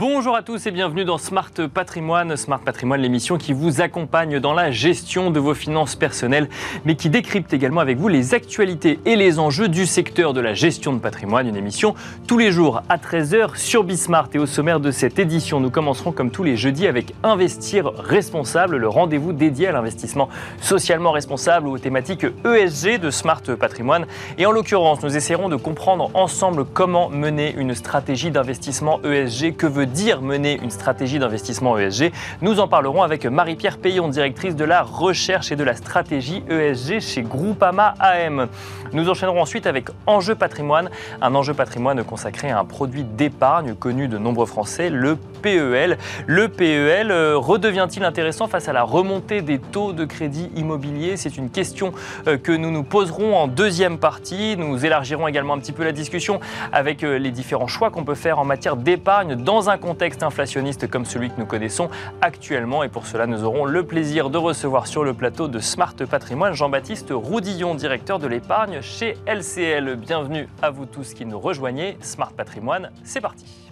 [0.00, 2.34] Bonjour à tous et bienvenue dans Smart Patrimoine.
[2.34, 6.48] Smart Patrimoine, l'émission qui vous accompagne dans la gestion de vos finances personnelles,
[6.86, 10.54] mais qui décrypte également avec vous les actualités et les enjeux du secteur de la
[10.54, 11.48] gestion de patrimoine.
[11.48, 11.94] Une émission
[12.26, 14.30] tous les jours à 13h sur Bismart.
[14.32, 18.78] Et au sommaire de cette édition, nous commencerons comme tous les jeudis avec Investir responsable,
[18.78, 20.30] le rendez-vous dédié à l'investissement
[20.62, 24.06] socialement responsable ou aux thématiques ESG de Smart Patrimoine.
[24.38, 29.56] Et en l'occurrence, nous essaierons de comprendre ensemble comment mener une stratégie d'investissement ESG.
[29.56, 34.56] Que veut dire mener une stratégie d'investissement ESG Nous en parlerons avec Marie-Pierre Payon, directrice
[34.56, 38.48] de la recherche et de la stratégie ESG chez Groupama AM.
[38.92, 40.90] Nous enchaînerons ensuite avec Enjeu patrimoine,
[41.22, 45.96] un enjeu patrimoine consacré à un produit d'épargne connu de nombreux Français, le PEL.
[46.26, 51.16] Le PEL euh, redevient-il intéressant face à la remontée des taux de crédit immobilier?
[51.16, 51.92] C'est une question
[52.26, 54.56] euh, que nous nous poserons en deuxième partie.
[54.56, 56.40] Nous élargirons également un petit peu la discussion
[56.72, 60.88] avec euh, les différents choix qu'on peut faire en matière d'épargne dans un contexte inflationniste
[60.88, 61.88] comme celui que nous connaissons
[62.20, 62.84] actuellement.
[62.84, 66.52] Et pour cela, nous aurons le plaisir de recevoir sur le plateau de Smart Patrimoine
[66.52, 69.96] Jean-Baptiste Roudillon, directeur de l'épargne chez LCL.
[69.96, 71.96] Bienvenue à vous tous qui nous rejoignez.
[72.02, 73.69] Smart Patrimoine, c'est parti.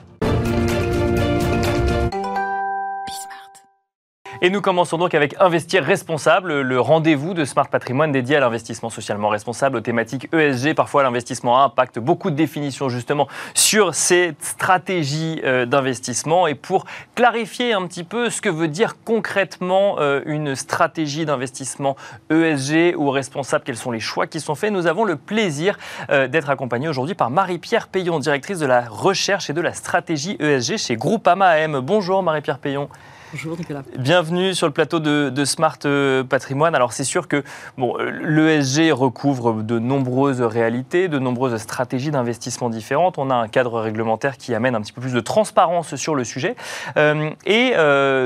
[4.41, 8.89] Et nous commençons donc avec Investir responsable, le rendez-vous de Smart Patrimoine dédié à l'investissement
[8.89, 10.75] socialement responsable, aux thématiques ESG.
[10.75, 16.47] Parfois, l'investissement impact, beaucoup de définitions justement sur ces stratégies euh, d'investissement.
[16.47, 16.85] Et pour
[17.17, 21.97] clarifier un petit peu ce que veut dire concrètement euh, une stratégie d'investissement
[22.31, 25.77] ESG ou responsable, quels sont les choix qui sont faits, nous avons le plaisir
[26.11, 30.37] euh, d'être accompagnés aujourd'hui par Marie-Pierre Payon, directrice de la recherche et de la stratégie
[30.39, 31.81] ESG chez Groupama AM.
[31.81, 32.89] Bonjour Marie-Pierre Payon.
[33.33, 33.59] Bonjour.
[33.99, 36.75] Bienvenue sur le plateau de, Smart euh, Patrimoine.
[36.75, 37.45] Alors c'est sûr que
[37.77, 43.19] bon, euh, l'ESG recouvre de nombreuses réalités, de nombreuses stratégies d'investissement différentes.
[43.19, 46.25] On a un cadre réglementaire qui amène un petit peu plus de transparence sur le
[46.25, 46.57] sujet
[46.97, 47.75] euh, et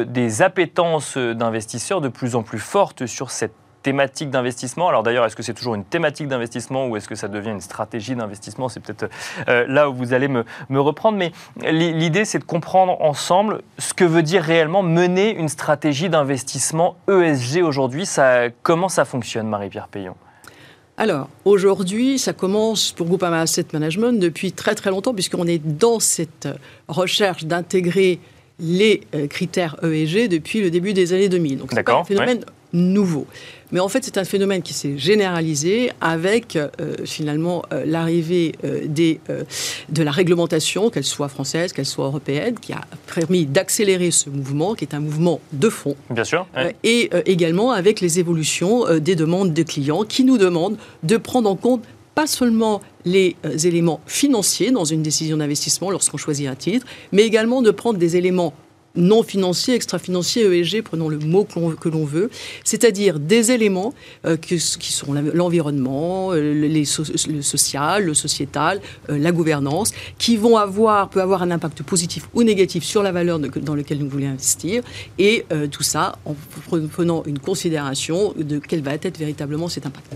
[0.06, 4.88] des appétences d'investisseurs de plus en plus fortes sur cette thématique d'investissement.
[4.88, 7.60] Alors d'ailleurs, est-ce que c'est toujours une thématique d'investissement ou est-ce que ça devient une
[7.60, 8.68] stratégie d'investissement?
[8.68, 9.10] C'est peut-être
[9.48, 11.18] euh, là où vous allez me, me reprendre.
[11.18, 11.32] Mais
[11.70, 17.62] l'idée, c'est de comprendre ensemble ce que veut dire réellement mener une stratégie d'investissement ESG
[17.62, 18.06] aujourd'hui.
[18.06, 20.14] Ça, comment ça fonctionne, Marie-Pierre Payon?
[20.96, 26.00] Alors, aujourd'hui, ça commence pour Groupama Asset Management depuis très très longtemps, puisqu'on est dans
[26.00, 26.48] cette
[26.86, 28.20] recherche d'intégrer
[28.60, 31.58] les euh, critères ESG depuis le début des années 2000.
[31.58, 33.26] Donc, c'est un phénomène nouveau.
[33.70, 36.68] Mais en fait, c'est un phénomène qui s'est généralisé avec euh,
[37.04, 42.82] finalement euh, l'arrivée euh, de la réglementation, qu'elle soit française, qu'elle soit européenne, qui a
[43.14, 45.96] permis d'accélérer ce mouvement, qui est un mouvement de fond.
[46.10, 46.46] Bien sûr.
[46.84, 51.56] et également avec les évolutions des demandes des clients qui nous demandent de prendre en
[51.56, 51.82] compte
[52.14, 57.62] pas seulement les éléments financiers dans une décision d'investissement lorsqu'on choisit un titre, mais également
[57.62, 58.52] de prendre des éléments
[58.94, 62.30] non financiers, extra-financiers, ESG, prenons le mot que l'on veut,
[62.64, 63.94] c'est-à-dire des éléments
[64.26, 71.08] euh, qui sont l'environnement, euh, le social, le sociétal, euh, la gouvernance, qui vont avoir,
[71.08, 74.82] peut avoir un impact positif ou négatif sur la valeur dans laquelle nous voulons investir,
[75.18, 76.34] et tout ça en
[76.90, 80.06] prenant une considération de quel va être véritablement cet impact.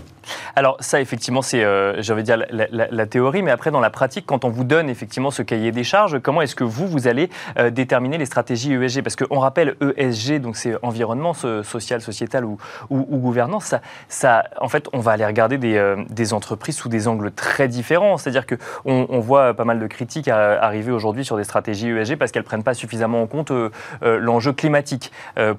[0.55, 1.61] Alors ça, effectivement, c'est,
[2.01, 5.31] j'avais dire, la, la, théorie, mais après, dans la pratique, quand on vous donne effectivement
[5.31, 7.29] ce cahier des charges, comment est-ce que vous, vous allez
[7.71, 12.57] déterminer les stratégies ESG Parce qu'on rappelle ESG, donc c'est environnement, social, sociétal ou,
[12.89, 13.75] ou, gouvernance.
[14.07, 18.17] Ça, en fait, on va aller regarder des, euh, entreprises sous des angles très différents.
[18.17, 22.31] C'est-à-dire qu'on on voit pas mal de critiques arriver aujourd'hui sur des stratégies ESG parce
[22.31, 23.69] qu'elles ne prennent pas suffisamment en compte euh,
[24.03, 25.11] euh, l'enjeu climatique.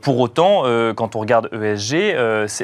[0.02, 0.62] pour autant,
[0.94, 2.14] quand on regarde ESG,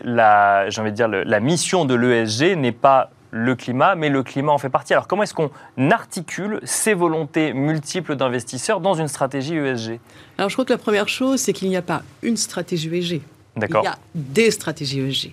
[0.04, 4.52] la, envie de dire, la mission de l'ESG n'est pas le climat, mais le climat
[4.52, 4.92] en fait partie.
[4.92, 5.50] Alors comment est-ce qu'on
[5.90, 9.98] articule ces volontés multiples d'investisseurs dans une stratégie ESG
[10.38, 13.22] Alors je crois que la première chose, c'est qu'il n'y a pas une stratégie ESG.
[13.56, 13.82] D'accord.
[13.82, 15.32] Il y a des stratégies ESG.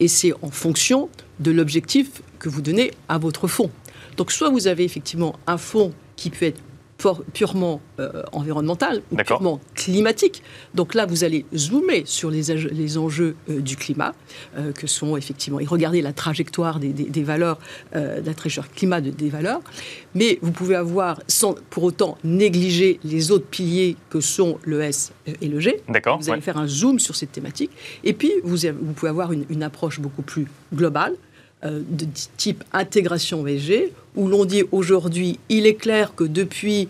[0.00, 1.08] Et c'est en fonction
[1.38, 3.70] de l'objectif que vous donnez à votre fonds.
[4.18, 6.60] Donc soit vous avez effectivement un fonds qui peut être
[7.32, 10.42] purement euh, environnemental ou purement climatique.
[10.74, 14.14] Donc là, vous allez zoomer sur les, les enjeux euh, du climat,
[14.56, 17.58] euh, que sont effectivement, et regarder la trajectoire des, des, valeurs,
[17.92, 19.60] la trajectoire climat des valeurs.
[20.14, 25.12] Mais vous pouvez avoir, sans pour autant négliger les autres piliers que sont le S
[25.40, 25.80] et le G.
[26.20, 27.70] Vous allez faire un zoom sur cette thématique.
[28.04, 31.14] Et puis, vous, vous pouvez avoir une, une approche beaucoup plus globale
[31.64, 36.88] euh, de type intégration VG, où l'on dit aujourd'hui, il est clair que depuis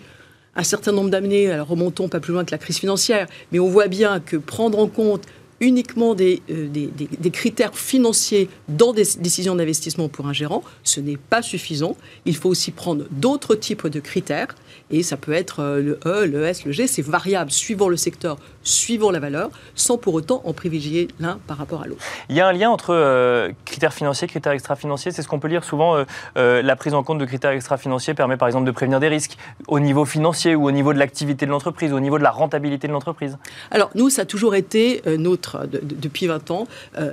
[0.57, 3.89] un certain nombre d'années, remontons pas plus loin que la crise financière, mais on voit
[3.89, 5.27] bien que prendre en compte
[5.61, 11.19] uniquement des, des, des, critères financiers dans des décisions d'investissement pour un gérant, ce n'est
[11.19, 11.97] pas suffisant.
[12.25, 14.55] Il faut aussi prendre d'autres types de critères
[14.91, 17.97] et ça peut être euh, le E, le S, le G, c'est variable suivant le
[17.97, 22.03] secteur, suivant la valeur, sans pour autant en privilégier l'un par rapport à l'autre.
[22.29, 25.49] Il y a un lien entre euh, critères financiers, critères extra-financiers, c'est ce qu'on peut
[25.49, 26.05] lire souvent.
[26.37, 29.37] Euh, la prise en compte de critères extra-financiers permet par exemple de prévenir des risques
[29.69, 32.87] au niveau financier ou au niveau de l'activité de l'entreprise, au niveau de la rentabilité
[32.87, 33.39] de l'entreprise.
[33.71, 36.67] Alors nous, ça a toujours été notre, depuis 20 ans,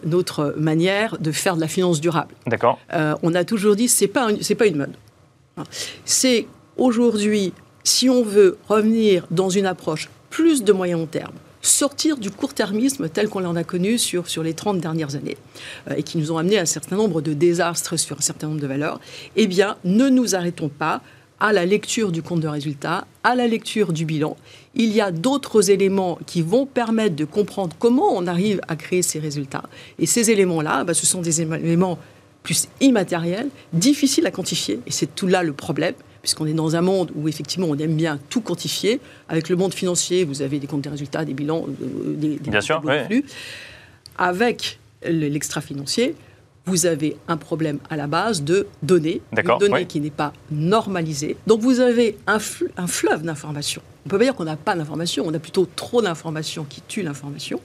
[0.06, 2.34] notre manière de faire de la finance durable.
[2.46, 2.80] D'accord.
[3.24, 4.94] on a toujours dit, c'est pas, c'est pas une mode.
[6.06, 6.48] C'est
[6.78, 7.54] aujourd'hui
[7.84, 13.30] si on veut revenir dans une approche plus de moyen terme, sortir du court-termisme tel
[13.30, 15.38] qu'on l'en a connu sur, sur les 30 dernières années
[15.90, 18.48] euh, et qui nous ont amené à un certain nombre de désastres sur un certain
[18.48, 19.00] nombre de valeurs,
[19.36, 21.02] eh bien, ne nous arrêtons pas
[21.40, 24.36] à la lecture du compte de résultat, à la lecture du bilan.
[24.74, 29.04] Il y a d'autres éléments qui vont permettre de comprendre comment on arrive à créer
[29.04, 29.64] ces résultats.
[30.00, 32.00] Et ces éléments-là, bah, ce sont des éléments
[32.42, 34.80] plus immatériels, difficiles à quantifier.
[34.88, 35.94] Et c'est tout là le problème
[36.28, 39.00] puisqu'on est dans un monde où effectivement on aime bien tout quantifier.
[39.30, 42.52] Avec le monde financier, vous avez des comptes des résultats, des bilans, euh, des, des
[42.52, 42.82] bien sûr,
[44.18, 46.16] Avec l'extra-financier,
[46.66, 51.38] vous avez un problème à la base de données, une donnée qui n'est pas normalisée.
[51.48, 52.40] Donc vous avez un,
[52.76, 53.82] un fleuve d'informations.
[54.06, 57.04] On peut pas dire qu'on n'a pas d'informations, on a plutôt trop d'informations qui tuent
[57.04, 57.62] l'information.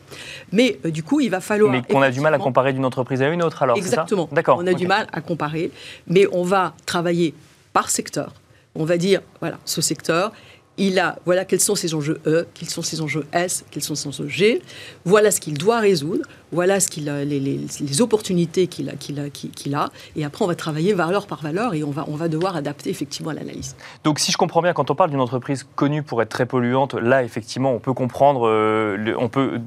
[0.52, 1.72] Mais euh, du coup, il va falloir.
[1.72, 4.28] Mais qu'on a du mal à comparer d'une entreprise à une autre, alors Exactement.
[4.30, 4.58] D'accord.
[4.62, 5.72] On a du mal à comparer,
[6.06, 7.34] mais on va travailler
[7.72, 8.34] par secteur
[8.74, 10.32] on va dire, voilà, ce secteur,
[10.78, 13.94] il a, voilà quels sont ses enjeux E, quels sont ses enjeux S, quels sont
[13.94, 14.62] ses enjeux G,
[15.04, 19.78] voilà ce qu'il doit résoudre, voilà ce qu'il a, les, opportunités qu'il a, qu'il qu'il
[20.16, 23.34] et après on va travailler valeur par valeur et on va, devoir adapter effectivement à
[23.34, 23.75] l'analyse.
[24.04, 26.94] Donc si je comprends bien, quand on parle d'une entreprise connue pour être très polluante,
[26.94, 29.60] là effectivement on peut comprendre, euh, on peut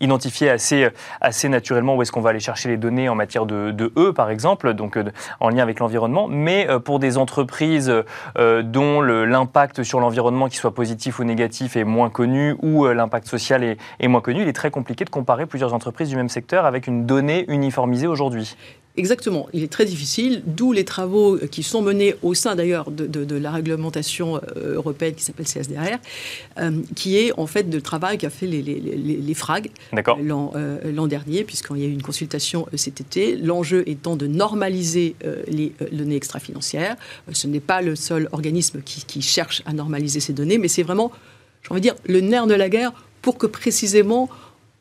[0.00, 0.88] identifier assez,
[1.20, 4.30] assez naturellement où est-ce qu'on va aller chercher les données en matière de, E par
[4.30, 5.04] exemple, donc euh,
[5.40, 7.92] en lien avec l'environnement, mais euh, pour des entreprises
[8.36, 13.62] dont l'impact sur l'environnement, qui soit positif ou négatif, est moins connu, ou l'impact social
[13.64, 16.86] est moins connu, il est très compliqué de comparer plusieurs entreprises du même secteur avec
[16.86, 18.54] une donnée uniformisée aujourd'hui.
[18.98, 23.36] Exactement, il est très difficile, d'où les travaux qui sont menés au sein d'ailleurs de,
[23.36, 25.96] la réglementation euh, européenne qui s'appelle CSDR,
[26.58, 31.44] euh, qui est en fait le travail qu'a fait les, les, FRAG euh, l'an dernier,
[31.44, 35.16] puisqu'il y a eu une consultation cet été, l'enjeu étant de normaliser
[35.48, 36.96] les données extra-financières.
[37.32, 40.82] Ce n'est pas le seul organisme qui, qui cherche à normaliser ces données, mais c'est
[40.82, 41.12] vraiment,
[41.62, 42.92] j'ai envie de dire, le nerf de la guerre
[43.22, 44.28] pour que précisément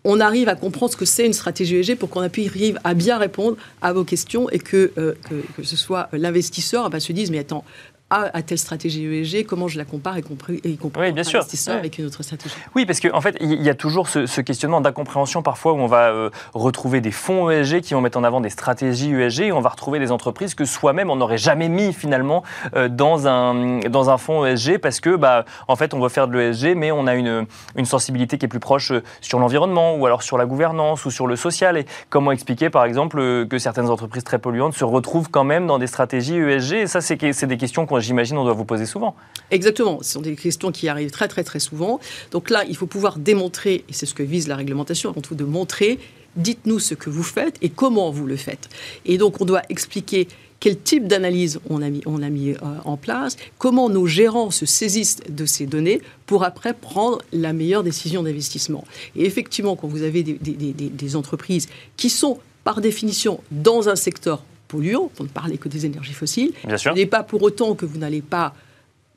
[0.03, 3.17] on arrive à comprendre ce que c'est une stratégie ESG pour qu'on arrive à bien
[3.17, 5.13] répondre à vos questions et que, euh,
[5.61, 7.63] ce soit l'investisseur bah, se dise mais attends,
[8.11, 10.19] à, telle stratégie ESG, comment je la compare et,
[10.65, 11.45] y compris oui, bien sûr.
[11.67, 12.53] avec une autre stratégie.
[12.75, 15.87] Oui, parce qu'en en fait, il y a toujours ce, questionnement d'incompréhension parfois où on
[15.87, 19.51] va euh, retrouver des fonds ESG qui vont mettre en avant des stratégies ESG et
[19.53, 22.43] on va retrouver des entreprises que soi-même on n'aurait jamais mis finalement
[22.75, 26.27] euh, dans, un, dans un fonds ESG parce que, bah, en fait, on veut faire
[26.27, 27.45] de l'ESG, mais on a une,
[27.77, 31.11] une sensibilité qui est plus proche euh, sur l'environnement ou alors sur la gouvernance ou
[31.11, 31.77] sur le social.
[31.77, 35.79] Et comment expliquer, par exemple, que certaines entreprises très polluantes se retrouvent quand même dans
[35.79, 39.15] des stratégies ESG Et ça, c'est des questions qu'on j'imagine, on doit vous poser souvent.
[39.49, 39.99] Exactement.
[40.01, 41.99] Ce sont des questions qui arrivent très, très, très souvent.
[42.31, 45.35] Donc là, il faut pouvoir démontrer, et c'est ce que vise la réglementation, avant tout
[45.35, 45.99] de montrer,
[46.35, 48.69] dites-nous ce que vous faites et comment vous le faites.
[49.05, 50.27] Et donc, on doit expliquer
[50.59, 52.55] quel type d'analyse on a mis, on a mis euh,
[52.85, 57.83] en place, comment nos gérants se saisissent de ces données pour après prendre la meilleure
[57.83, 58.85] décision d'investissement.
[59.15, 61.67] Et effectivement, quand vous avez des, des entreprises
[61.97, 66.53] qui sont par définition dans un secteur polluants, pour ne parler que des énergies fossiles.
[66.77, 68.53] Ce n'est pas pour autant que vous n'allez pas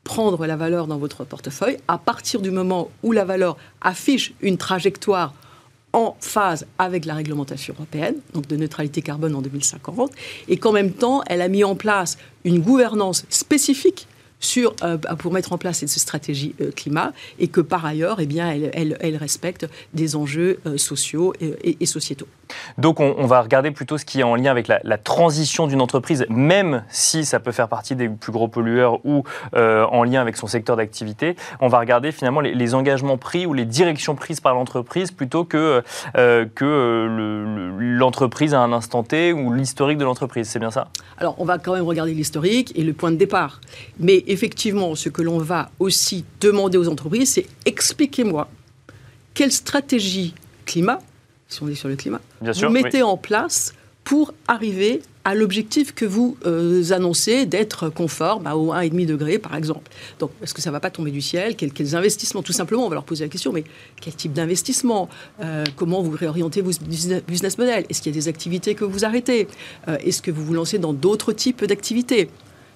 [0.03, 1.79] prendre la valeur dans votre portefeuille.
[1.87, 5.33] À partir du moment où la valeur affiche une trajectoire
[5.93, 10.11] en phase avec la réglementation européenne, donc de neutralité carbone en 2050,
[10.49, 14.09] et qu'en même temps, elle a mis en place une gouvernance spécifique
[14.41, 18.27] sur, euh, pour mettre en place cette stratégie euh, climat et que par ailleurs, eh
[18.27, 22.29] bien, elle, elle, respecte des enjeux euh, sociaux et, sociétaux.
[22.79, 26.25] Donc on, va regarder plutôt ce qui est en lien avec la, transition d'une entreprise,
[26.29, 30.47] même si ça peut faire partie des plus gros pollueurs ou en lien avec son
[30.47, 31.37] secteur d'activité.
[31.61, 35.83] On va regarder finalement les, engagements pris ou les directions prises par l'entreprise plutôt que,
[36.15, 40.49] que l'entreprise à un instant T ou l'historique de l'entreprise.
[40.49, 40.89] C'est bien ça?
[41.19, 43.61] Alors on va quand même regarder l'historique et le point de départ.
[43.99, 48.49] Mais effectivement, ce que l'on va aussi demander aux entreprises, c'est expliquez-moi
[49.35, 50.35] quelle stratégie
[50.65, 50.99] climat,
[51.49, 53.75] si on est sur le climat, vous mettez en place
[54.05, 59.57] pour arriver à l'objectif que vous euh, annoncez d'être conforme à au 1,5 degré, par
[59.57, 59.91] exemple.
[60.19, 61.57] Donc, est-ce que ça ne va pas tomber du ciel?
[61.57, 62.43] Quels, investissements?
[62.43, 63.65] Tout simplement, on va leur poser la question, mais
[64.01, 65.09] quel type d'investissement?
[65.43, 67.87] Euh, Comment vous réorientez vos business models?
[67.89, 69.49] Est-ce qu'il y a des activités que vous arrêtez?
[69.89, 72.29] Euh, Est-ce que vous vous lancez dans d'autres types d'activités?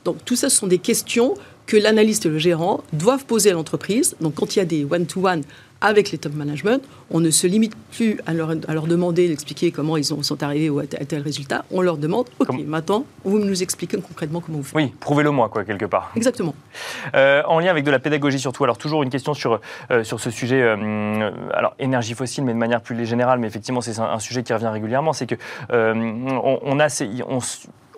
[0.06, 1.34] Donc, tout ça, ce sont des questions
[1.66, 4.16] que l'analyste et le gérant doivent poser à l'entreprise.
[4.22, 5.42] Donc, quand il y a des one-to-one
[5.80, 9.70] avec les top management, on ne se limite plus à leur, à leur demander d'expliquer
[9.70, 10.70] comment ils ont, sont arrivés
[11.00, 11.64] à tel résultat.
[11.70, 14.74] On leur demande, OK, maintenant, vous nous expliquez concrètement comment vous faites.
[14.74, 16.10] Oui, prouvez-le moi, quoi, quelque part.
[16.16, 16.54] Exactement.
[17.14, 20.20] Euh, en lien avec de la pédagogie surtout, alors toujours une question sur, euh, sur
[20.20, 24.18] ce sujet, euh, alors énergie fossile, mais de manière plus générale, mais effectivement, c'est un,
[24.18, 25.36] sujet qui revient régulièrement, c'est que
[25.70, 26.88] on, on, a
[27.28, 27.38] on,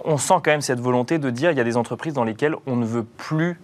[0.04, 2.54] on sent quand même cette volonté de dire il y a des entreprises dans lesquelles
[2.66, 3.58] on ne veut plus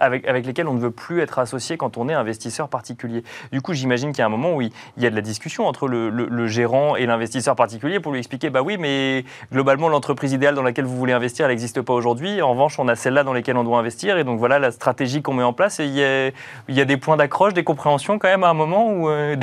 [0.00, 3.22] avec, avec, lesquels on ne veut plus être associé quand on est investisseur particulier.
[3.52, 5.66] Du coup, j'imagine qu'il y a un moment où il, y a de la discussion
[5.66, 10.54] entre le, gérant et l'investisseur particulier pour lui expliquer, bah oui, mais globalement, l'entreprise idéale
[10.54, 12.42] dans laquelle vous voulez investir, elle n'existe pas aujourd'hui.
[12.42, 14.18] En revanche, on a celle-là dans laquelle on doit investir.
[14.18, 15.80] Et donc voilà la stratégie qu'on met en place.
[15.80, 16.28] Et il y a,
[16.68, 19.08] il y a des points d'accroche, des compréhensions quand même à un moment où...
[19.08, 19.36] Euh,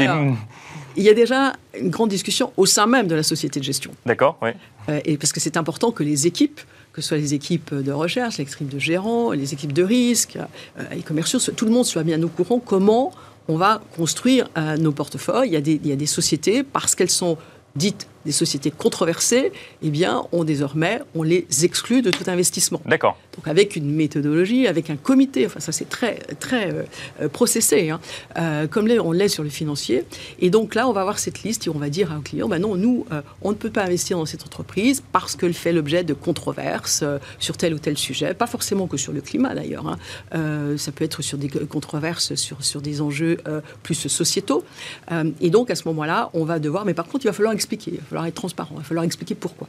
[0.97, 3.91] il y a déjà une grande discussion au sein même de la société de gestion.
[4.05, 4.49] D'accord, oui.
[4.89, 6.59] Euh, et parce que c'est important que les équipes
[6.97, 10.35] que ce soit les équipes de recherche, les équipes de gérants, les équipes de risque,
[10.79, 13.11] euh, les commerciaux, tout le monde soit bien au courant comment
[13.47, 15.49] on va construire euh, nos portefeuilles.
[15.49, 17.37] Il y, a des, il y a des sociétés, parce qu'elles sont
[17.75, 22.81] dites des sociétés controversées, eh bien, on désormais, on les exclut de tout investissement.
[22.85, 23.17] D'accord.
[23.37, 26.83] Donc avec une méthodologie, avec un comité, enfin ça c'est très très euh,
[27.21, 27.99] euh, processé, hein,
[28.37, 30.05] euh, comme on l'est sur le financier.
[30.39, 32.49] Et donc là, on va avoir cette liste et on va dire à un client,
[32.49, 33.05] ben non, nous,
[33.41, 37.03] on ne peut pas investir dans cette entreprise parce qu'elle fait l'objet de controverses
[37.39, 39.87] sur tel ou tel sujet, pas forcément que sur le climat d'ailleurs.
[39.87, 40.77] Hein.
[40.77, 43.37] ça peut être sur des controverses sur, sur des enjeux
[43.83, 44.63] plus sociétaux.
[45.41, 47.91] et donc à ce moment-là, on va devoir, mais par contre, il va falloir expliquer,
[47.91, 49.67] il va falloir être transparent, il va falloir expliquer pourquoi.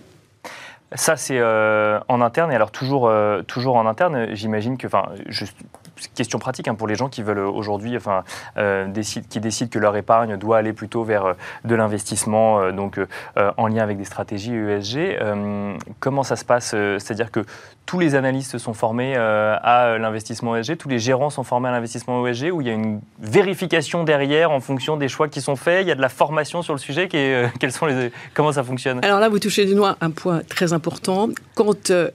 [0.94, 2.50] Ça, c'est euh, en interne.
[2.50, 5.04] Et alors, toujours, euh, toujours en interne, j'imagine que, enfin,
[6.14, 8.24] question pratique hein, pour les gens qui veulent aujourd'hui, enfin,
[8.56, 8.86] euh,
[9.28, 13.00] qui décident que leur épargne doit aller plutôt vers de l'investissement, donc
[13.36, 15.18] en lien avec des stratégies ESG.
[16.00, 17.44] comment ça se passe C'est-à-dire que
[17.86, 22.26] tous les analystes sont formés à l'investissement ESG, tous les gérants sont formés à l'investissement
[22.26, 25.84] ESG, où il y a une vérification derrière en fonction des choix qui sont faits,
[25.84, 27.08] il y a de la formation sur le sujet.
[27.08, 29.04] Qui sont les, comment ça fonctionne?
[29.04, 31.28] Alors là, vous touchez du doigt un point très important.
[31.54, 32.10] Quand euh,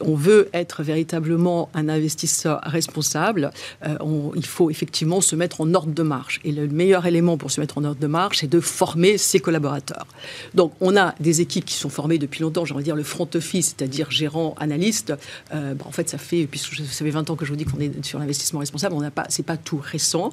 [0.00, 3.50] on veut être véritablement un investisseur responsable,
[3.84, 3.96] euh,
[4.34, 6.40] il faut effectivement se mettre en ordre de marche.
[6.44, 9.40] Et le meilleur élément pour se mettre en ordre de marche, c'est de former ses
[9.40, 10.06] collaborateurs.
[10.54, 13.74] Donc, on a des équipes qui sont formées depuis longtemps, j'aimerais dire le front office,
[13.76, 15.12] c'est-à-dire gérant, analyste.
[15.54, 17.80] Euh, en fait, ça fait, puisque ça fait 20 ans que je vous dis qu'on
[17.80, 20.32] est sur l'investissement responsable, on n'a pas, pas tout récent.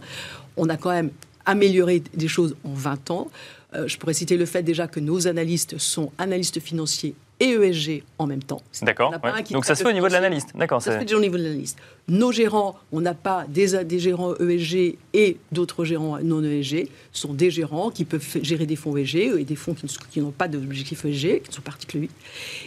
[0.57, 1.11] On a quand même
[1.45, 3.27] amélioré des choses en 20 ans.
[3.75, 8.03] Euh, je pourrais citer le fait déjà que nos analystes sont analystes financiers et ESG
[8.17, 8.61] en même temps.
[8.81, 9.13] D'accord.
[9.51, 10.49] Donc ça se fait au niveau de l'analyste.
[10.55, 10.81] D'accord.
[10.81, 11.77] Ça se fait déjà au niveau de l'analyste.
[12.07, 16.87] Nos gérants, on n'a pas des, des, gérants ESG et d'autres gérants non ESG.
[17.11, 19.75] Ce sont des gérants qui peuvent gérer des fonds ESG et des fonds
[20.11, 22.11] qui, n'ont pas d'objectif ESG, qui sont article 8.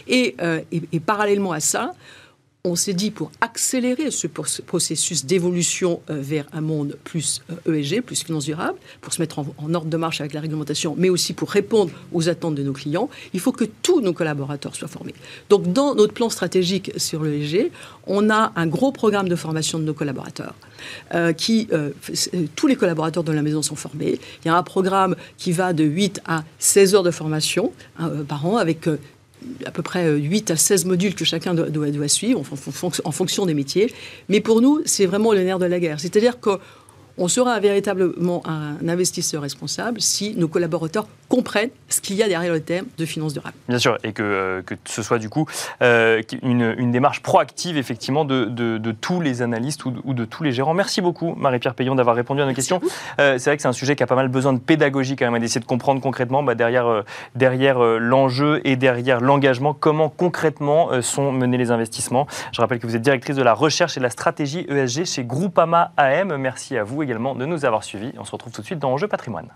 [0.07, 1.93] Et, euh, et, et parallèlement à ça,
[2.63, 7.99] on s'est dit pour accélérer ce processus d'évolution euh, vers un monde plus ESG, euh,
[7.99, 11.09] e plus finance durable, pour se mettre en, ordre de marche avec la réglementation, mais
[11.09, 14.87] aussi pour répondre aux attentes de nos clients, il faut que tous nos collaborateurs soient
[14.87, 15.15] formés.
[15.49, 17.71] Donc dans notre plan stratégique sur l'ESG,
[18.05, 20.55] on a un gros programme de formation de nos collaborateurs.
[21.15, 21.67] Euh, qui,
[22.55, 24.19] tous les collaborateurs de la maison sont formés.
[24.43, 28.11] Il y a un programme qui va de 8 à 16 heures de formation hein,
[28.27, 28.87] par an avec
[29.65, 33.45] à peu près 8 à 16 modules que chacun doit, doit, suivre en, en, fonction
[33.45, 33.93] des métiers.
[34.29, 35.99] Mais pour nous, c'est vraiment le nerf de la guerre.
[35.99, 36.59] C'est-à-dire que
[37.17, 42.53] on sera véritablement un investisseur responsable si nos collaborateurs comprennent ce qu'il y a derrière
[42.53, 43.55] le thème de finance durable.
[43.67, 45.45] Bien sûr, et que, euh, que ce soit du coup
[45.81, 50.51] euh, une, une, démarche proactive effectivement de, de, tous les analystes ou de, tous les
[50.51, 50.73] gérants.
[50.73, 52.79] Merci beaucoup Marie-Pierre Payon d'avoir répondu à nos questions.
[53.19, 55.29] Euh, c'est vrai que c'est un sujet qui a pas mal besoin de pédagogie quand
[55.29, 57.03] même, d'essayer de comprendre concrètement bah, derrière,
[57.35, 62.27] derrière l'enjeu et derrière l'engagement, comment concrètement sont menés les investissements.
[62.53, 65.23] Je rappelle que vous êtes directrice de la recherche et de la stratégie ESG chez
[65.23, 66.37] Groupama AM.
[66.37, 68.11] Merci à vous également de nous avoir suivis.
[68.17, 69.49] On se retrouve tout de suite dans Enjeu patrimoine.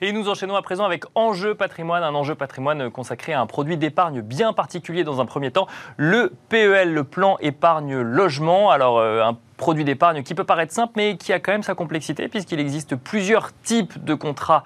[0.00, 3.76] Et nous enchaînons à présent avec Enjeu patrimoine, un enjeu patrimoine consacré à un produit
[3.76, 8.70] d'épargne bien particulier dans un premier temps, le PEL, le plan épargne logement.
[8.70, 11.76] Alors, euh, un produit d'épargne qui peut paraître simple, mais qui a quand même sa
[11.76, 14.64] complexité, puisqu'il existe plusieurs types de contrats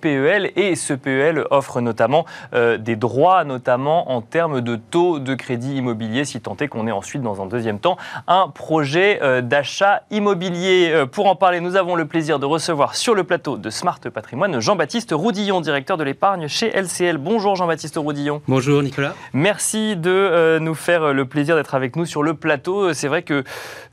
[0.00, 5.76] PEL, et ce PEL offre notamment des droits, notamment en termes de taux de crédit
[5.76, 11.04] immobilier, si tant est qu'on ait ensuite, dans un deuxième temps, un projet d'achat immobilier.
[11.12, 14.60] Pour en parler, nous avons le plaisir de recevoir sur le plateau de Smart Patrimoine
[14.60, 17.18] Jean-Baptiste Roudillon, directeur de l'épargne chez LCL.
[17.18, 18.40] Bonjour Jean-Baptiste Roudillon.
[18.48, 19.14] Bonjour Nicolas.
[19.34, 22.92] Merci de euh, nous faire le plaisir d'être avec nous sur le plateau.
[22.94, 23.44] C'est vrai que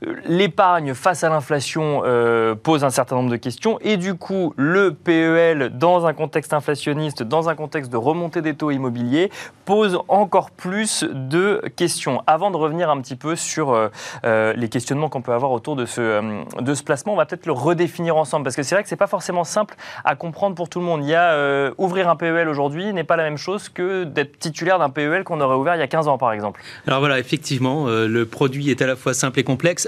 [0.06, 4.54] euh, l'épargne face à l'inflation euh, pose un certain nombre de questions et du coup
[4.56, 9.30] le PEL dans un contexte inflationniste, dans un contexte de remontée des taux immobiliers,
[9.66, 12.24] pose encore plus de questions.
[12.28, 13.90] Avant de revenir un petit peu sur
[14.24, 17.52] les questionnements qu'on peut avoir autour de ce, de ce placement, on va peut-être le
[17.52, 20.80] redéfinir ensemble parce que c'est vrai que c'est pas forcément simple à comprendre pour tout
[20.80, 21.04] le monde.
[21.04, 21.10] Il
[21.78, 25.42] ouvrir un PEL aujourd'hui n'est pas la même chose que d'être titulaire d'un PEL qu'on
[25.42, 26.62] aurait ouvert il y a 15 ans, par exemple.
[26.88, 29.88] Alors voilà, effectivement, euh, le produit est à la fois simple et complexe.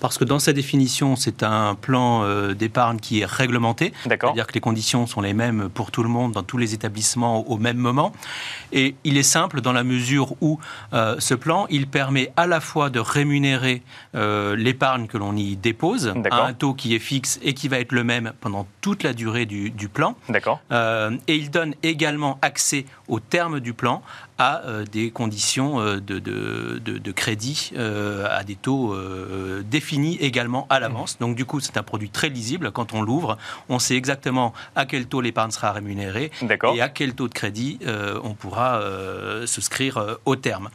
[0.00, 3.92] Parce que dans sa définition, c'est un plan euh, d'épargne qui est réglementé.
[4.04, 7.48] C'est-à-dire que les conditions sont les mêmes pour tout le monde, dans tous les établissements
[7.48, 8.12] au même moment.
[8.72, 10.58] Et il est simple dans la mesure où
[10.92, 13.82] euh, ce plan, il permet à la fois de rémunérer
[14.14, 17.92] l'épargne que l'on y dépose à un taux qui est fixe et qui va être
[17.92, 20.16] le même pendant toute la durée du, du plan.
[20.28, 20.60] D'accord.
[20.70, 24.02] et il donne également accès au terme du plan
[24.38, 28.96] à euh, des conditions euh, de, de, de, crédit euh, à des taux
[29.62, 31.14] définis également à l'avance.
[31.16, 31.24] Mmh.
[31.24, 32.70] Donc du coup, c'est un produit très lisible.
[32.70, 33.38] Quand on l'ouvre,
[33.68, 36.30] on sait exactement à quel taux l'épargne sera rémunérée
[36.74, 37.78] et à quel taux de crédit
[38.22, 38.80] on pourra
[39.46, 40.68] souscrire au terme.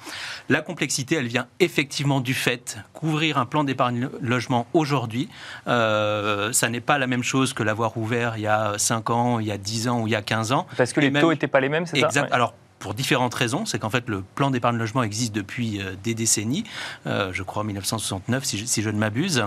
[0.49, 5.29] La complexité, elle vient effectivement du fait qu'ouvrir un plan d'épargne logement aujourd'hui,
[5.65, 9.47] ça n'est pas la même chose que l'avoir ouvert il y a 5 ans, il
[9.47, 10.67] y a 10 ans ou il y a 15 ans.
[10.77, 12.27] Parce que les taux n'étaient pas les mêmes, c'est ça?
[12.31, 13.65] Alors, pour différentes raisons.
[13.65, 16.65] C'est qu'en fait, le plan d'épargne logement existe depuis euh, des décennies,
[17.07, 19.45] euh, je crois 1969 si je, si je ne m'abuse,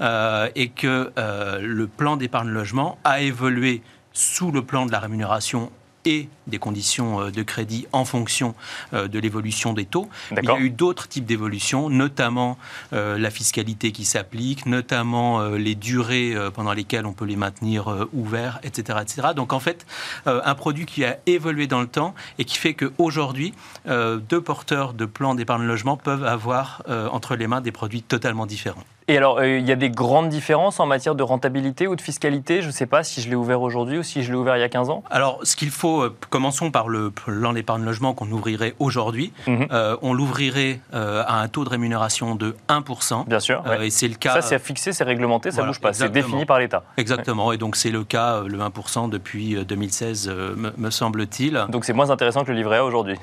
[0.00, 5.70] euh, et que le plan d'épargne logement a évolué sous le plan de la rémunération
[6.06, 8.54] et des conditions euh, de crédit en fonction
[8.94, 10.08] euh, de l'évolution des taux.
[10.30, 12.56] Il y a eu d'autres types d'évolutions, notamment
[12.92, 18.60] euh, la fiscalité qui s'applique, notamment les durées pendant lesquelles on peut les maintenir ouverts,
[18.62, 19.28] etc., etc.
[19.34, 19.86] Donc en fait,
[20.26, 23.52] un produit qui a évolué dans le temps et qui fait qu'aujourd'hui,
[23.86, 28.84] deux porteurs de plans d'épargne logement peuvent avoir entre les mains des produits totalement différents.
[29.08, 32.00] Et alors, euh, il y a des grandes différences en matière de rentabilité ou de
[32.00, 32.60] fiscalité?
[32.60, 34.60] Je ne sais pas si je l'ai ouvert aujourd'hui ou si je l'ai ouvert il
[34.60, 35.04] y a 15 ans.
[35.10, 39.32] Alors, ce qu'il faut, euh, commençons par le plan d'épargne logement qu'on ouvrirait aujourd'hui.
[39.46, 39.68] Mhm.
[39.70, 43.26] Euh, on l'ouvrirait à un taux de rémunération de 1%.
[43.28, 43.62] Bien sûr.
[43.80, 44.34] Et c'est le cas.
[44.34, 45.92] Ça, c'est fixé, c'est réglementé, ça ne bouge pas.
[45.92, 46.82] C'est défini par l'État.
[46.96, 47.52] Exactement.
[47.52, 50.28] Et donc, c'est le cas, le 1% depuis 2016,
[50.76, 51.66] me, semble-t-il.
[51.68, 53.16] Donc, c'est moins intéressant que le livret A aujourd'hui.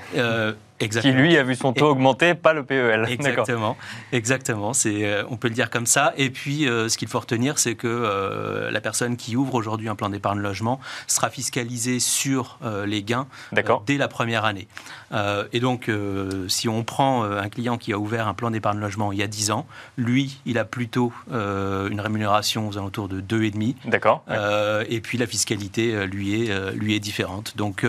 [0.80, 1.14] Exactement.
[1.14, 3.06] Qui lui a vu son taux augmenter, pas le PEL.
[3.10, 3.78] Exactement,
[4.12, 4.74] exactement.
[4.74, 6.14] C'est, euh, on peut le dire comme ça.
[6.18, 9.88] Et puis, euh, ce qu'il faut retenir, c'est que euh, la personne qui ouvre aujourd'hui
[9.88, 13.28] un plan d'épargne logement sera fiscalisée sur les gains
[13.86, 14.68] dès la première année.
[15.52, 15.90] et donc,
[16.48, 19.28] si on prend un client qui a ouvert un plan d'épargne logement il y a
[19.28, 19.66] 10 ans,
[19.98, 23.76] lui, il a plutôt une rémunération aux alentours de 2,5.
[23.86, 24.24] D'accord.
[24.90, 27.56] et puis la fiscalité, lui est, lui est différente.
[27.58, 27.86] Donc,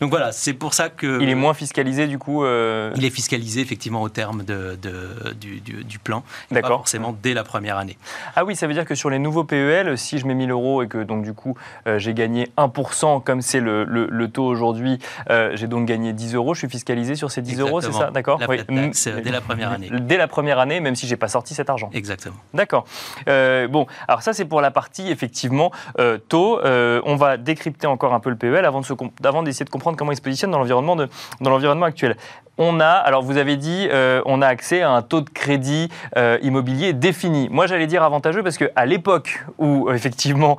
[0.00, 1.20] donc voilà, c'est pour ça que.
[1.20, 4.78] Il est moins fiscalisé du coup euh, Il est fiscalisé effectivement au terme de,
[5.34, 6.78] du, plan, D'accord.
[6.78, 7.98] forcément dès la première année.
[8.36, 10.82] Ah oui, ça veut dire que sur les nouveaux PEL, si je mets 1000 euros
[10.82, 11.56] et que donc du coup
[11.88, 16.54] euh, j'ai gagné 1%, comme c'est le, taux aujourd'hui, euh, j'ai donc gagné 10 euros,
[16.54, 18.10] je suis fiscalisé sur ces 10 euros, c'est ça?
[18.12, 18.60] D'accord oui.
[18.68, 19.90] dès la première année.
[19.90, 21.90] Dès la première année, même si j'ai pas sorti cet argent.
[21.92, 22.36] Exactement.
[22.54, 22.84] D'accord.
[23.26, 25.72] bon, alors ça c'est pour la partie effectivement
[26.28, 26.60] taux.
[26.62, 28.80] on va décrypter encore un peu le PEL avant,
[29.42, 32.09] d'essayer de, comprendre comment il se positionne dans l'environnement, dans l'environnement actuel
[32.60, 35.88] on a, alors vous avez dit, euh, on a accès à un taux de crédit
[36.16, 37.48] euh, immobilier défini.
[37.50, 40.58] Moi, j'allais dire avantageux parce qu'à l'époque où euh, effectivement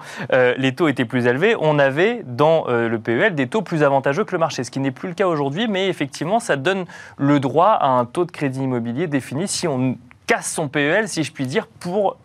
[0.57, 4.31] les taux étaient plus élevés, on avait dans le PEL des taux plus avantageux que
[4.31, 6.85] le marché, ce qui n'est plus le cas aujourd'hui, mais effectivement, ça donne
[7.17, 11.23] le droit à un taux de crédit immobilier défini si on casse son PEL, si
[11.23, 12.17] je puis dire, pour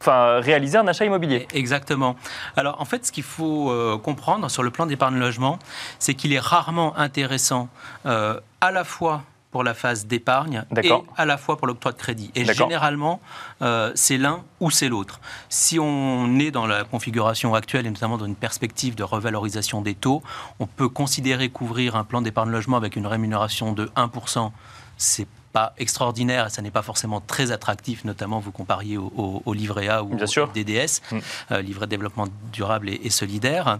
[0.00, 1.46] enfin, réaliser un achat immobilier.
[1.52, 2.16] Exactement.
[2.56, 5.58] Alors en fait, ce qu'il faut euh, comprendre sur le plan d'épargne logement,
[5.98, 7.68] c'est qu'il est rarement intéressant
[8.06, 11.96] euh, à la fois pour la phase d'épargne et à la fois pour l'octroi de
[11.96, 12.30] crédit.
[12.34, 13.20] Et généralement,
[13.62, 15.20] euh, c'est l'un ou c'est l'autre.
[15.48, 19.94] Si on est dans la configuration actuelle et notamment dans une perspective de revalorisation des
[19.94, 20.22] taux,
[20.60, 24.50] on peut considérer couvrir un plan d'épargne logement avec une rémunération de 1%,
[24.98, 29.52] c'est pas extraordinaire et ça n'est pas forcément très attractif, notamment vous compariez au, au,
[29.52, 30.48] livret A ou Bien au sûr.
[30.48, 31.56] DDS, mm.
[31.58, 33.78] livret de développement durable et, et solidaire.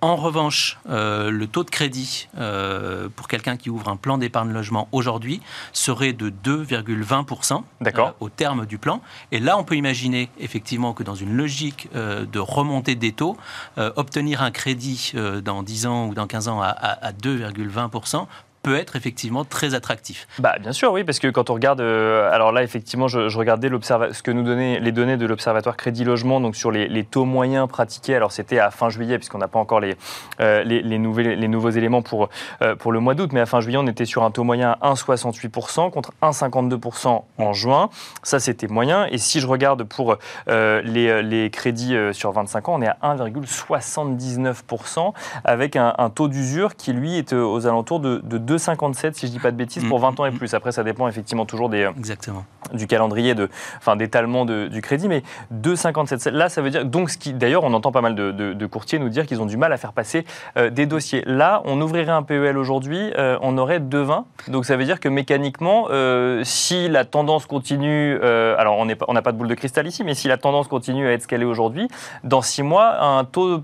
[0.00, 2.28] en revanche, le taux de crédit
[3.16, 5.40] pour quelqu'un qui ouvre un plan d'épargne logement aujourd'hui
[5.72, 7.62] serait de 2,20%
[8.20, 9.00] au terme du plan.
[9.32, 13.36] Et là, on peut imaginer effectivement que dans une logique de remontée des taux,
[13.76, 18.26] obtenir un crédit dans 10 ans ou dans 15 ans à, à 2,20%
[18.64, 20.26] peut être effectivement très attractif.
[20.38, 23.68] Bah, bien sûr, oui, parce que quand on regarde, euh, alors là, effectivement, je, regardais
[23.68, 27.68] ce que nous donnaient les données de l'Observatoire Crédit Logement, donc sur les, taux moyens
[27.68, 28.16] pratiqués.
[28.16, 29.96] Alors, c'était à fin juillet, puisqu'on n'a pas encore les,
[30.40, 32.30] euh, les, les, nouveaux éléments pour,
[32.62, 34.78] euh, pour le mois d'août, mais à fin juillet, on était sur un taux moyen
[34.80, 37.90] à 1,68% contre 1,52% en juin.
[38.22, 39.06] Ça, c'était moyen.
[39.10, 45.12] Et si je regarde pour les, crédits sur 25 ans, on est à 1,79%
[45.44, 49.32] avec un, taux d'usure qui, lui, est aux alentours de, de 2 2,57 si je
[49.32, 50.54] dis pas de bêtises pour 20 mm, ans et plus.
[50.54, 52.44] Après, ça dépend effectivement toujours des, euh, Exactement.
[52.72, 56.30] du calendrier, de, enfin d'étalement du crédit, mais 2,57.
[56.30, 59.10] Là, ça veut dire donc ce qui, d'ailleurs, on entend pas mal de, courtiers nous
[59.10, 60.24] dire qu'ils ont du mal à faire passer
[60.56, 61.22] euh, des dossiers.
[61.26, 64.24] Là, on ouvrirait un PEL aujourd'hui, euh, on aurait 2,20.
[64.48, 65.88] Donc ça veut dire que mécaniquement,
[66.42, 70.28] si la tendance continue, alors on n'a pas de boule de cristal ici, mais si
[70.28, 71.88] la tendance continue à être ce qu'elle est aujourd'hui,
[72.24, 73.62] dans 6 mois, un taux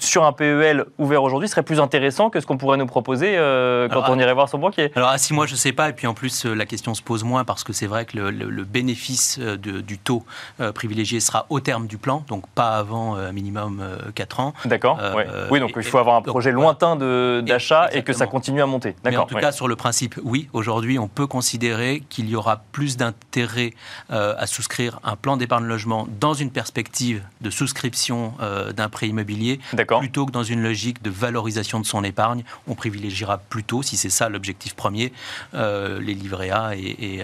[0.00, 3.88] sur un PEL ouvert aujourd'hui serait plus intéressant que ce qu'on pourrait nous proposer euh,
[3.88, 5.90] quand on irait voir son banquier Alors à 6 mois, je ne sais pas.
[5.90, 8.18] Et puis en plus, euh, la question se pose moins parce que c'est vrai que
[8.18, 10.24] le, bénéfice euh, du taux
[10.74, 13.82] privilégié sera au terme du plan, donc pas avant minimum
[14.14, 14.54] 4 ans.
[14.64, 14.98] D'accord.
[15.50, 16.96] oui, donc il faut avoir un projet lointain
[17.42, 18.96] d'achat et, que ça continue à monter.
[19.04, 22.62] Mais en tout cas, sur le principe, oui, aujourd'hui, on peut considérer qu'il y aura
[22.72, 23.74] plus d'intérêt
[24.08, 28.34] à souscrire un plan d'épargne logement dans une perspective de souscription
[28.74, 33.38] d'un prêt immobilier plutôt que dans une logique de valorisation de son épargne, on privilégiera
[33.38, 35.12] plutôt, si c'est ça l'objectif premier,
[35.54, 37.22] euh, les livrets A et,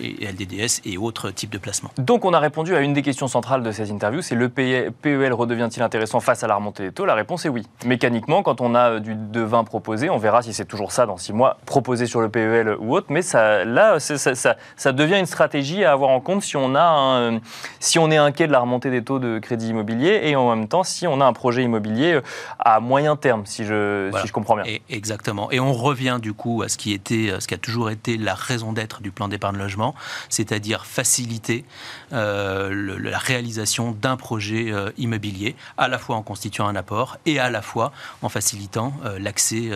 [0.00, 1.90] et, LDDS et autres types de placements.
[1.98, 4.92] Donc on a répondu à une des questions centrales de ces interviews, c'est le PEL
[5.04, 7.06] e redevient-il intéressant face à la remontée des taux?
[7.06, 7.66] La réponse est oui.
[7.84, 11.16] Mécaniquement, quand on a du de 20 proposé, on verra si c'est toujours ça dans
[11.16, 15.18] 6 mois, proposé sur le PEL ou autre, mais ça, là, ça, ça, ça, devient
[15.18, 17.40] une stratégie à avoir en compte si on, a un,
[17.80, 20.68] si on est inquiet de la remontée des taux de crédit immobilier et en même
[20.68, 22.20] temps si on a un projet immobilier euh,
[22.58, 24.78] à moyen terme, si je, si je comprends bien.
[24.88, 25.50] exactement.
[25.50, 28.34] Et on revient du coup à ce qui, était, ce qui a toujours été la
[28.34, 29.94] raison d'être du plan d'épargne logement,
[30.28, 31.64] c'est-à-dire faciliter
[32.12, 37.38] euh, la réalisation d'un projet euh, immobilier, à la fois en constituant un apport et
[37.38, 39.70] à la fois en facilitant l'accès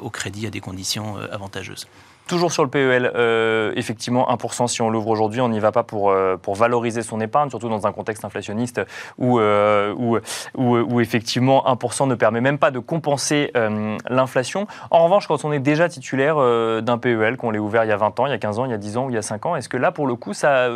[0.00, 1.86] au crédit à des conditions avantageuses.
[2.26, 5.84] Toujours sur le PEL, euh, effectivement, 1% si on l'ouvre aujourd'hui, on n'y va pas
[5.84, 8.80] pour, euh, pour valoriser son épargne, surtout dans un contexte inflationniste
[9.16, 9.94] où, euh,
[10.56, 13.52] où, effectivement 1% ne permet même pas de compenser
[14.08, 14.66] l'inflation.
[14.90, 16.36] En revanche, quand on est déjà titulaire
[16.82, 18.64] d'un PEL, qu'on l'ait ouvert il y a 20 ans, il y a 15 ans,
[18.64, 20.06] il y a 10 ans ou il y a 5 ans, est-ce que là, pour
[20.06, 20.68] le coup, ça,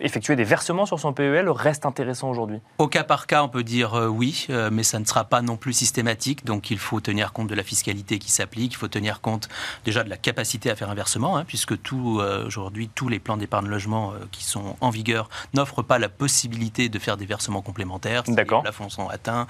[0.00, 2.60] effectuer des versements sur son PEL reste intéressant aujourd'hui?
[2.78, 5.74] Au cas par cas, on peut dire oui, mais ça ne sera pas non plus
[5.74, 9.48] systématique, donc il faut tenir compte de la fiscalité qui s'applique, il faut tenir compte
[9.84, 13.36] déjà de la capacité à faire inversement, hein, puisque tout, euh, aujourd'hui, tous les plans
[13.36, 17.62] d'épargne logement euh, qui sont en vigueur n'offrent pas la possibilité de faire des versements
[17.62, 19.46] complémentaires si les plafonds sont atteints,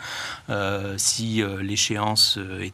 [0.50, 2.72] euh, si l'échéance est,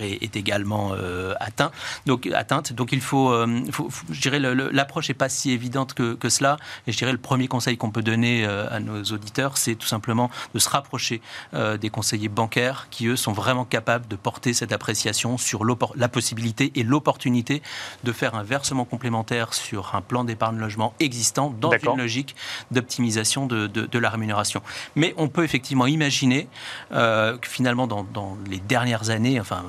[0.00, 0.92] est, également
[1.40, 1.70] atteint,
[2.06, 2.72] donc, atteinte.
[2.72, 3.32] Donc il faut,
[3.70, 6.56] faut, je dirais, l'approche n'est pas si évidente que, que, cela.
[6.86, 10.30] Et je dirais le premier conseil qu'on peut donner à nos auditeurs, c'est tout simplement
[10.54, 11.20] de se rapprocher
[11.52, 15.64] des conseillers bancaires qui, eux, sont vraiment capables de porter cette appréciation sur
[15.96, 17.62] la possibilité et l'opportunité
[18.04, 22.34] de faire un versement complémentaire sur un plan d'épargne logement existant dans une logique
[22.70, 24.62] d'optimisation de, de, la rémunération.
[24.96, 26.48] Mais on peut effectivement imaginer
[26.92, 29.64] euh, que finalement, dans, dans, les dernières années, enfin,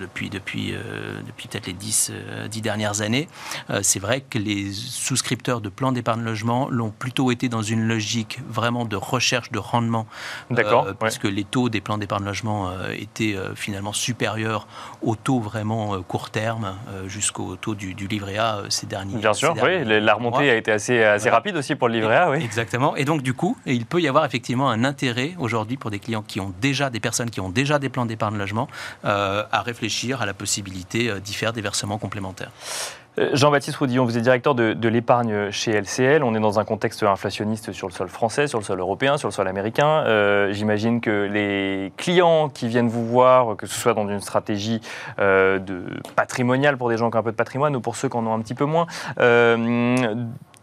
[0.00, 3.28] depuis, depuis, euh, depuis peut-être les 10, euh, dernières années,
[3.82, 8.40] c'est vrai que les souscripteurs de plans d'épargne logement l'ont plutôt été dans une logique
[8.48, 10.06] vraiment de recherche de rendement.
[10.50, 10.88] D'accord.
[10.98, 14.66] Parce que les taux des plans d'épargne logement étaient finalement supérieurs
[15.02, 19.54] aux taux vraiment court terme jusqu'au taux du, livret A euh, ces derniers Bien sûr,
[19.62, 22.42] oui, la remontée a été assez, assez rapide aussi pour le livret A, oui.
[22.42, 22.96] Exactement.
[22.96, 26.24] Et donc, du coup, il peut y avoir effectivement un intérêt aujourd'hui pour des clients
[26.26, 28.66] qui ont déjà, des personnes qui ont déjà des plans d'épargne logement,
[29.04, 32.50] euh, à réfléchir à la possibilité euh, d'y faire des versements complémentaires.
[33.18, 36.22] Euh, Jean-Baptiste Roudillon, vous êtes directeur de, l'épargne chez LCL.
[36.22, 39.28] On est dans un contexte inflationniste sur le sol français, sur le sol européen, sur
[39.28, 40.04] le sol américain.
[40.06, 44.80] Euh, j'imagine que les clients qui viennent vous voir, que ce soit dans une stratégie
[45.18, 48.08] euh, de patrimoniale pour des gens qui ont un peu de patrimoine ou pour ceux
[48.08, 48.86] qui en ont un petit peu moins,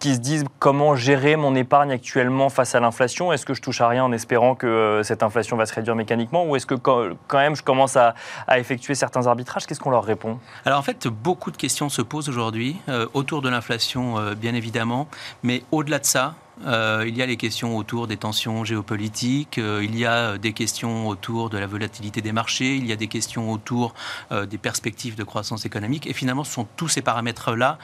[0.03, 3.31] qui se disent comment gérer mon épargne actuellement face à l'inflation.
[3.31, 5.95] Est-ce que je touche à rien en espérant que euh, cette inflation va se réduire
[5.95, 8.13] mécaniquement Ou est-ce que quand même je commence à,
[8.57, 9.65] effectuer certains arbitrages?
[9.65, 10.39] Qu'est-ce qu'on leur répond?
[10.65, 15.07] Alors en fait, beaucoup de questions se posent aujourd'hui euh, autour de l'inflation, bien évidemment,
[15.41, 16.35] mais au-delà de ça,
[16.65, 20.53] euh, il y a les questions autour des tensions géopolitiques, euh, il y a des
[20.53, 23.93] questions autour de la volatilité des marchés, il y a des questions autour
[24.31, 26.05] euh, des perspectives de croissance économique.
[26.07, 27.77] Et finalement, ce sont tous ces paramètres-là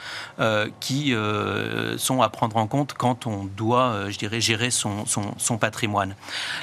[0.80, 1.14] qui
[1.96, 6.14] sont à prendre en compte quand on doit, je dirais, gérer son, son, patrimoine.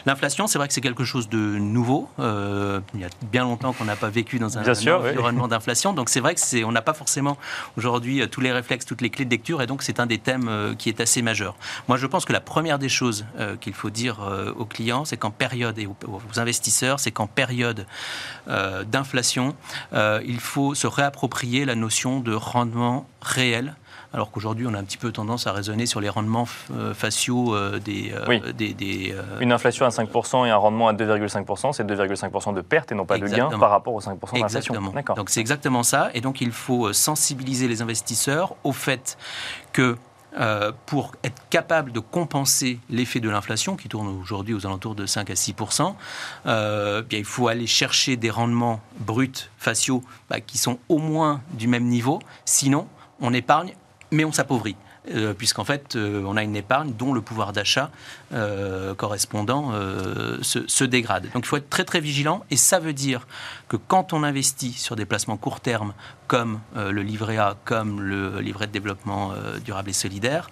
[0.06, 2.10] L'inflation, c'est vrai que c'est quelque chose de nouveau.
[2.18, 5.94] il y a bien longtemps qu'on n'a pas vécu dans un, environnement d'inflation.
[5.94, 7.38] Donc c'est vrai que c'est, on n'a pas forcément
[7.78, 9.62] aujourd'hui tous les réflexes, toutes les clés de lecture.
[9.62, 11.56] Et donc c'est un des thèmes qui est assez majeur.
[11.88, 15.06] Moi, je pense que la première des choses euh, qu'il faut dire euh, aux clients,
[15.06, 17.86] c'est qu'en période, et aux, investisseurs, c'est qu'en période
[18.48, 19.56] euh, d'inflation,
[19.94, 23.76] il faut se réapproprier la notion de rendement réel
[24.14, 26.48] alors qu'aujourd'hui on a un petit peu tendance à raisonner sur les rendements
[26.94, 28.14] faciaux des,
[28.58, 32.96] des, Une inflation à 5% et un rendement à 2,5%, c'est 2,5% de perte et
[32.96, 34.74] non pas de gain par rapport aux 5% d'inflation.
[34.74, 34.94] Exactement.
[35.16, 36.10] Donc c'est exactement ça.
[36.14, 39.18] Et donc il faut sensibiliser les investisseurs au fait
[39.74, 39.98] que
[40.40, 45.06] euh, pour être capable de compenser l'effet de l'inflation, qui tourne aujourd'hui aux alentours de
[45.06, 45.56] 5 à 6
[46.46, 51.42] euh, bien, il faut aller chercher des rendements bruts, faciaux, bah, qui sont au moins
[51.54, 52.20] du même niveau.
[52.46, 52.88] Sinon,
[53.20, 53.74] on épargne,
[54.12, 54.76] mais on s'appauvrit.
[55.12, 57.90] Euh, puisqu'en fait, euh, on a une épargne dont le pouvoir d'achat
[58.34, 59.72] euh, correspondant
[60.42, 61.30] se, dégrade.
[61.34, 63.28] Donc il faut être très très vigilant, et ça veut dire
[63.68, 65.94] que quand on investit sur des placements court terme,
[66.28, 69.34] comme le livret A, comme le livret de développement
[69.66, 70.50] durable et solidaire,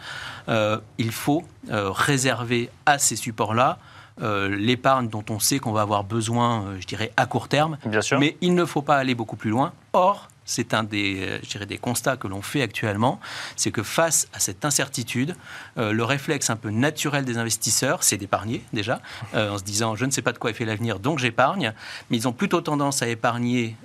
[0.98, 3.78] il faut réserver à ces supports-là
[4.20, 7.78] l'épargne dont on sait qu'on va avoir besoin, je dirais, à court terme.
[7.86, 8.20] Bien sûr.
[8.20, 9.72] Mais il ne faut pas aller beaucoup plus loin.
[9.94, 13.20] Or, c'est un des, euh, des constats que l'on fait actuellement,
[13.56, 15.36] c'est que face à cette incertitude,
[15.78, 19.02] euh, le réflexe un peu naturel des investisseurs, c'est d'épargner déjà,
[19.34, 21.74] euh, en se disant je ne sais pas de quoi est fait l'avenir, donc j'épargne,
[22.10, 23.76] mais ils ont plutôt tendance à épargner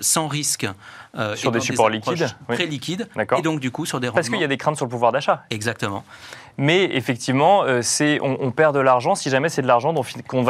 [0.00, 0.66] sans risque.
[1.34, 4.44] sur des supports liquides Très liquides, et donc du coup sur des Parce qu'il y
[4.44, 5.44] a des craintes sur le pouvoir d'achat.
[5.50, 6.04] Exactement.
[6.56, 9.94] Mais effectivement, c'est, on, perd de l'argent si jamais c'est de l'argent
[10.28, 10.44] qu'on,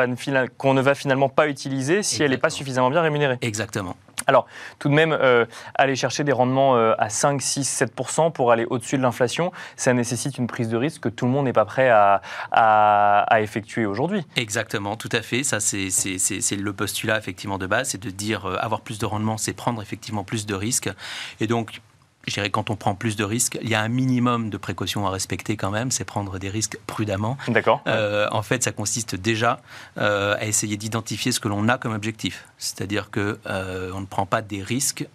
[0.59, 3.39] qu'on ne va finalement pas utiliser si elle n'est pas suffisamment bien rémunérée.
[3.41, 3.97] Exactement.
[4.27, 4.47] Alors,
[4.79, 7.93] tout de même, euh, aller chercher des rendements euh, à 5, 6, 7
[8.35, 11.45] pour aller au-dessus de l'inflation, ça nécessite une prise de risque que tout le monde
[11.45, 12.21] n'est pas prêt à,
[13.41, 14.25] effectuer aujourd'hui.
[14.37, 15.43] Exactement, tout à fait.
[15.43, 15.89] Ça, c'est
[16.57, 19.83] le postulat effectivement de base, c'est de dire euh, avoir plus de rendement, c'est prendre
[19.83, 20.91] effectivement plus de risques.
[21.41, 21.81] Et donc,
[22.27, 25.07] je dirais quand on prend plus de risques, il y a un minimum de précautions
[25.07, 27.37] à respecter quand même, c'est prendre des risques prudemment.
[27.49, 27.83] D'accord.
[27.87, 29.61] Euh, en fait, ça consiste déjà
[29.99, 32.47] euh, à essayer d'identifier ce que l'on a comme objectif.
[32.65, 35.07] C'est-à-dire que euh, on ne prend pas des risques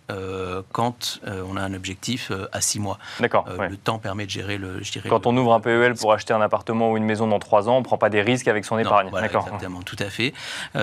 [0.72, 2.98] quand on a un objectif à six mois.
[3.20, 3.46] D'accord.
[3.70, 4.82] Le temps permet de gérer le.
[4.84, 7.40] Je dirais, quand on ouvre un PEL pour acheter un appartement ou une maison dans
[7.40, 9.10] trois ans, on ne prend pas des risques avec son épargne.
[9.12, 9.46] D'accord.
[9.46, 10.34] Exactement, tout à fait.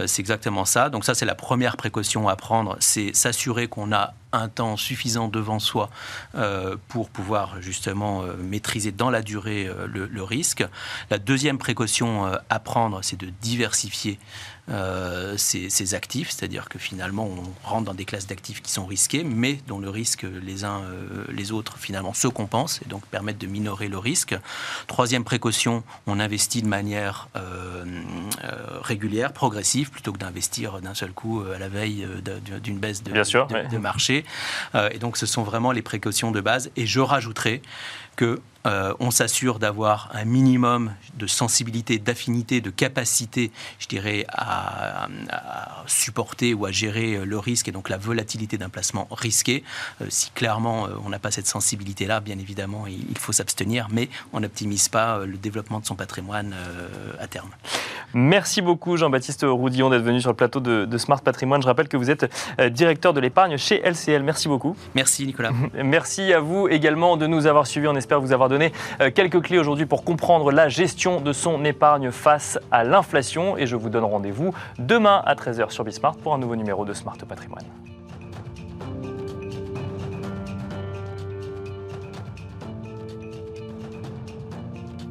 [0.06, 0.88] c'est exactement ça.
[0.88, 5.28] Donc ça, c'est la première précaution à prendre, c'est s'assurer qu'on a un temps suffisant
[5.28, 5.88] devant soi
[6.34, 10.64] euh, pour pouvoir justement euh, maîtriser dans la durée euh, le, risque.
[11.10, 14.18] La deuxième précaution à prendre, c'est de diversifier
[14.68, 19.22] euh, ces, actifs, c'est-à-dire que finalement on rentre dans des classes d'actifs qui sont risquées,
[19.22, 23.38] mais dont le risque les uns euh, les autres finalement se compensent et donc permettent
[23.38, 24.36] de minorer le risque.
[24.88, 27.84] Troisième précaution, on investit de manière euh,
[28.82, 32.06] régulière, progressive, plutôt que d'investir d'un seul coup à la veille
[32.62, 34.24] d'une baisse de, de marché.
[34.90, 36.70] et donc ce sont vraiment les précautions de base.
[36.76, 37.62] Et je rajouterai
[38.16, 45.08] que euh, on s'assure d'avoir un minimum de sensibilité, d'affinité, de capacité, je dirais, à,
[45.86, 49.62] supporter ou à gérer le risque et donc la volatilité d'un placement risqué.
[50.02, 54.08] Euh, si clairement euh, on n'a pas cette sensibilité-là, bien évidemment, il, faut s'abstenir, mais
[54.32, 56.54] on n'optimise pas le développement de son patrimoine
[57.18, 57.48] à terme.
[58.14, 61.62] Merci beaucoup Jean-Baptiste Roudillon d'être venu sur le plateau de, de, Smart Patrimoine.
[61.62, 62.30] Je rappelle que vous êtes
[62.70, 64.22] directeur de l'épargne chez LCL.
[64.22, 64.76] Merci beaucoup.
[64.94, 65.50] Merci Nicolas.
[65.82, 67.88] Merci à vous également de nous avoir suivis.
[67.88, 68.55] On espère vous avoir donné
[69.00, 73.56] euh, quelques clés aujourd'hui pour comprendre la gestion de son épargne face à l'inflation.
[73.56, 76.92] Et je vous donne rendez-vous demain à 13h sur Bismart pour un nouveau numéro de
[76.92, 77.64] Smart Patrimoine.